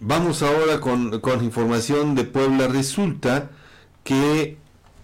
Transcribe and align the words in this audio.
Vamos 0.00 0.42
ahora 0.42 0.80
con, 0.80 1.20
información 1.42 2.14
de 2.14 2.22
Puebla. 2.22 2.68
Resulta 2.68 3.50
que 4.04 4.56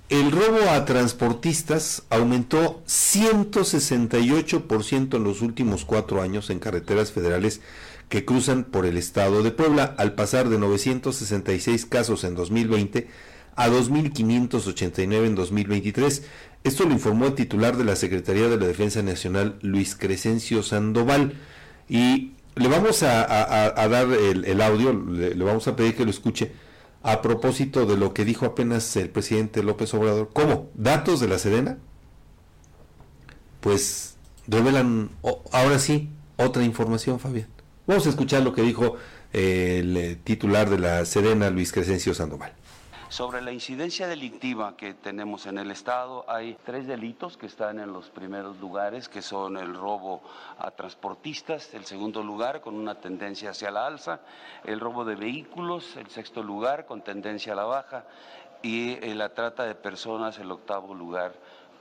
el 0.09 0.31
robo 0.31 0.71
a 0.71 0.85
transportistas 0.85 2.05
aumentó 2.11 2.81
168% 2.87 5.17
en 5.17 5.25
los 5.25 5.43
últimos 5.43 5.85
cuatro 5.85 6.23
años 6.23 6.49
en 6.49 6.61
carreteras 6.61 7.11
federales 7.11 7.61
que 8.09 8.25
cruzan 8.25 8.63
por 8.63 8.87
el 8.87 8.97
estado 8.97 9.43
de 9.43 9.51
Puebla, 9.51 9.97
al 9.99 10.15
pasar 10.15 10.49
de 10.49 10.61
966 10.61 11.87
casos 11.87 12.23
en 12.23 12.37
2020 12.37 13.09
a 13.57 13.69
2.589 13.69 15.27
en 15.27 15.35
2023. 15.35 16.23
Esto 16.63 16.85
lo 16.85 16.93
informó 16.93 17.27
el 17.27 17.35
titular 17.35 17.77
de 17.77 17.83
la 17.83 17.97
Secretaría 17.97 18.49
de 18.49 18.59
la 18.59 18.67
Defensa 18.67 19.03
Nacional, 19.03 19.59
Luis 19.61 19.97
Crescencio 19.97 20.63
Sandoval. 20.63 21.35
Y 21.89 22.35
le 22.57 22.69
vamos 22.69 23.03
a, 23.03 23.89
dar 23.89 24.13
el, 24.13 24.61
audio, 24.61 24.93
le, 24.93 25.35
vamos 25.45 25.67
a 25.69 25.77
pedir 25.77 25.97
que 25.97 26.05
lo 26.05 26.11
escuche 26.11 26.53
a 27.03 27.21
propósito 27.21 27.85
de 27.87 27.97
lo 27.97 28.15
que 28.15 28.25
dijo 28.25 28.47
apenas 28.47 28.97
el 28.97 29.11
presidente 29.11 29.63
López 29.63 29.93
Obrador. 29.95 30.31
¿Cómo? 30.33 30.71
¿Datos 30.75 31.21
de 31.21 31.29
la 31.29 31.39
Sedena? 31.39 31.79
Pues 33.61 34.17
revelan 34.47 35.11
ahora 35.53 35.79
sí 35.79 36.11
otra 36.37 36.65
información, 36.65 37.19
Fabián. 37.19 37.49
Vamos 37.87 38.07
a 38.07 38.11
escuchar 38.11 38.43
lo 38.43 38.55
que 38.55 38.63
dijo 38.63 38.97
el 39.33 39.97
eh, 39.97 40.19
titular 40.23 40.71
de 40.71 40.79
la 40.79 41.05
Sedena, 41.05 41.51
Luis 41.51 41.73
Crescencio 41.73 42.15
Sandoval. 42.15 42.53
Sobre 43.15 43.43
la 43.43 43.53
incidencia 43.53 44.09
delictiva 44.09 44.77
que 44.77 44.93
tenemos 44.93 45.47
en 45.47 45.59
el 45.59 45.71
Estado, 45.71 46.25
hay 46.27 46.59
tres 46.65 46.89
delitos 46.89 47.37
que 47.37 47.47
están 47.47 47.79
en 47.79 47.93
los 47.93 48.11
primeros 48.11 48.59
lugares, 48.59 49.09
que 49.09 49.23
son 49.23 49.57
el 49.57 49.73
robo 49.73 50.21
a 50.59 50.73
transportistas, 50.73 51.75
el 51.75 51.85
segundo 51.85 52.25
lugar 52.25 52.61
con 52.61 52.75
una 52.75 52.97
tendencia 52.97 53.51
hacia 53.51 53.71
la 53.71 53.87
alza, 53.87 54.19
el 54.65 54.81
robo 54.81 55.05
de 55.05 55.15
vehículos, 55.15 55.97
el 55.97 56.09
sexto 56.09 56.43
lugar 56.43 56.87
con 56.87 57.03
tendencia 57.03 57.53
a 57.53 57.57
la 57.57 57.63
baja 57.63 58.05
y 58.63 58.95
eh, 58.95 59.15
la 59.15 59.33
trata 59.33 59.63
de 59.63 59.77
personas, 59.77 60.41
el 60.41 60.51
octavo 60.51 60.93
lugar 60.93 61.35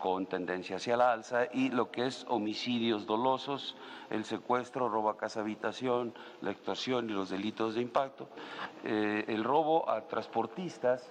con 0.04 0.26
tendencia 0.26 0.76
hacia 0.76 0.98
la 0.98 1.14
alza 1.14 1.48
y 1.54 1.70
lo 1.70 1.90
que 1.90 2.06
es 2.08 2.26
homicidios 2.28 3.06
dolosos, 3.06 3.74
el 4.10 4.26
secuestro, 4.26 4.90
robo 4.90 5.10
a 5.10 5.16
casa 5.16 5.40
habitación, 5.40 6.14
la 6.42 6.52
extorsión 6.52 7.10
y 7.10 7.14
los 7.14 7.30
delitos 7.30 7.76
de 7.76 7.84
impacto, 7.84 8.28
eh, 8.84 9.24
el 9.30 9.46
robo 9.46 9.90
a 9.90 10.02
transportistas, 10.02 11.10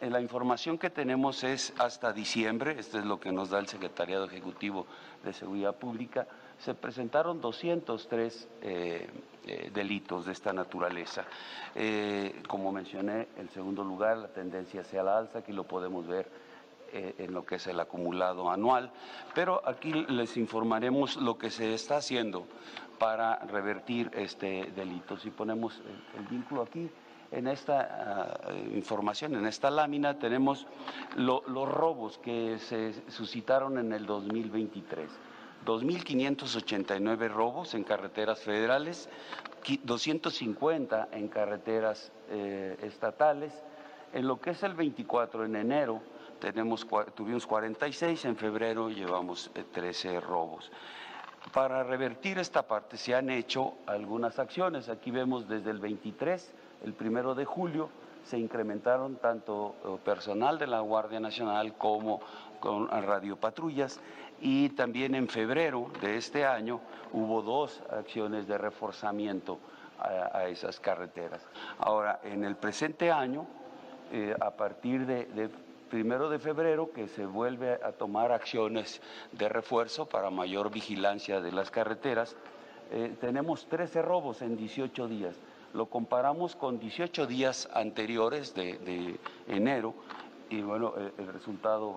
eh, 0.00 0.10
la 0.10 0.20
información 0.20 0.78
que 0.78 0.90
tenemos 0.90 1.44
es 1.44 1.74
hasta 1.78 2.12
diciembre, 2.12 2.74
esto 2.76 2.98
es 2.98 3.04
lo 3.04 3.20
que 3.20 3.30
nos 3.30 3.50
da 3.50 3.60
el 3.60 3.68
Secretariado 3.68 4.24
Ejecutivo 4.24 4.88
de 5.22 5.32
Seguridad 5.32 5.76
Pública, 5.76 6.26
se 6.58 6.74
presentaron 6.74 7.40
203 7.40 8.48
eh, 8.62 9.10
delitos 9.72 10.26
de 10.26 10.32
esta 10.32 10.52
naturaleza. 10.52 11.24
como 12.48 12.72
mencioné, 12.72 13.28
en 13.36 13.48
segundo 13.50 13.84
lugar, 13.84 14.16
la 14.16 14.28
tendencia 14.28 14.80
hacia 14.80 15.04
la 15.04 15.18
alza, 15.18 15.38
aquí 15.38 15.52
lo 15.52 15.62
podemos 15.62 16.08
ver 16.08 16.53
en 16.94 17.34
lo 17.34 17.44
que 17.44 17.56
es 17.56 17.66
el 17.66 17.80
acumulado 17.80 18.50
anual, 18.50 18.90
pero 19.34 19.60
aquí 19.66 19.92
les 20.08 20.36
informaremos 20.36 21.16
lo 21.16 21.36
que 21.36 21.50
se 21.50 21.74
está 21.74 21.96
haciendo 21.96 22.46
para 22.98 23.38
revertir 23.40 24.10
este 24.14 24.72
delito. 24.76 25.16
Si 25.16 25.30
ponemos 25.30 25.80
el 26.16 26.26
vínculo 26.26 26.62
aquí, 26.62 26.90
en 27.30 27.48
esta 27.48 28.38
ah, 28.44 28.52
información, 28.74 29.34
en 29.34 29.46
esta 29.46 29.70
lámina, 29.70 30.18
tenemos 30.18 30.66
los 31.16 31.68
robos 31.68 32.18
que 32.18 32.58
se 32.58 33.10
suscitaron 33.10 33.78
en 33.78 33.92
el 33.92 34.06
2023. 34.06 35.10
2.589 35.66 37.30
robos 37.30 37.74
en 37.74 37.84
carreteras 37.84 38.40
federales, 38.40 39.08
250 39.82 41.08
en 41.12 41.28
carreteras 41.28 42.12
eh, 42.30 42.76
estatales. 42.82 43.52
En 44.12 44.28
lo 44.28 44.40
que 44.40 44.50
es 44.50 44.62
el 44.62 44.74
24, 44.74 45.46
en 45.46 45.56
enero, 45.56 46.00
tenemos, 46.44 46.86
tuvimos 47.14 47.46
46, 47.46 48.26
en 48.26 48.36
febrero 48.36 48.90
llevamos 48.90 49.50
13 49.72 50.14
eh, 50.14 50.20
robos. 50.20 50.70
Para 51.54 51.82
revertir 51.82 52.38
esta 52.38 52.62
parte 52.68 52.98
se 52.98 53.14
han 53.14 53.30
hecho 53.30 53.72
algunas 53.86 54.38
acciones. 54.38 54.90
Aquí 54.90 55.10
vemos 55.10 55.48
desde 55.48 55.70
el 55.70 55.78
23 55.78 56.54
el 56.84 56.92
primero 56.92 57.34
de 57.34 57.46
julio 57.46 57.88
se 58.24 58.38
incrementaron 58.38 59.16
tanto 59.16 59.74
eh, 59.84 59.96
personal 60.04 60.58
de 60.58 60.66
la 60.66 60.80
Guardia 60.80 61.18
Nacional 61.18 61.78
como 61.78 62.20
con 62.60 62.88
radiopatrullas 62.88 64.00
y 64.38 64.68
también 64.70 65.14
en 65.14 65.28
febrero 65.28 65.90
de 66.02 66.18
este 66.18 66.44
año 66.44 66.80
hubo 67.14 67.40
dos 67.40 67.82
acciones 67.90 68.46
de 68.46 68.58
reforzamiento 68.58 69.58
a, 69.98 70.44
esas 70.48 70.78
carreteras. 70.78 71.40
Ahora, 71.78 72.20
en 72.24 72.44
el 72.44 72.56
presente 72.56 73.10
año, 73.10 73.46
eh, 74.12 74.36
a 74.38 74.50
partir 74.50 75.06
de, 75.06 75.48
primero 75.94 76.28
de 76.28 76.40
febrero, 76.40 76.90
que 76.92 77.06
se 77.06 77.24
vuelve 77.24 77.74
a 77.74 77.92
tomar 77.92 78.32
acciones 78.32 79.00
de 79.30 79.48
refuerzo 79.48 80.06
para 80.06 80.28
mayor 80.28 80.72
vigilancia 80.72 81.40
de 81.40 81.52
las 81.52 81.70
carreteras, 81.70 82.34
eh, 82.90 83.14
tenemos 83.20 83.68
13 83.68 84.02
robos 84.02 84.42
en 84.42 84.56
18 84.56 85.06
días. 85.06 85.36
Lo 85.72 85.86
comparamos 85.86 86.56
con 86.56 86.80
18 86.80 87.28
días 87.28 87.68
anteriores 87.72 88.56
de, 88.56 89.20
enero 89.46 89.94
y 90.50 90.62
bueno, 90.62 90.94
el, 91.16 91.28
resultado 91.28 91.94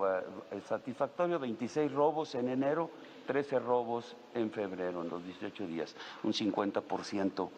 es 0.52 0.62
satisfactorio, 0.62 1.40
26 1.40 1.90
robos 1.90 2.36
en 2.36 2.50
enero, 2.50 2.90
13 3.26 3.58
robos 3.58 4.14
en 4.32 4.52
febrero, 4.52 5.02
en 5.02 5.08
los 5.08 5.24
18 5.24 5.66
días, 5.66 5.96
un 6.22 6.32
50% 6.32 7.48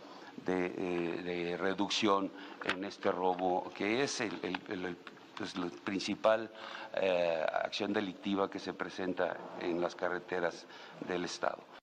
de, 0.47 0.67
eh, 0.67 1.23
de, 1.23 1.57
reducción 1.59 2.31
en 2.65 2.87
este 2.87 3.13
robo, 3.13 3.71
que 3.75 4.03
es 4.03 4.23
el, 4.23 4.33
pues, 5.41 5.57
la 5.57 5.71
principal 5.85 6.51
eh, 7.01 7.43
acción 7.65 7.95
delictiva 7.95 8.51
que 8.51 8.59
se 8.59 8.75
presenta 8.75 9.39
en 9.59 9.81
las 9.81 9.95
carreteras 9.95 10.67
del 11.09 11.25
Estado. 11.25 11.80